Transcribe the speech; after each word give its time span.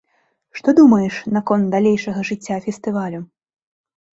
Што 0.59 0.73
думаеш 0.79 1.19
наконт 1.35 1.69
далейшага 1.75 2.25
жыцця 2.31 2.57
фестывалю? 2.67 3.21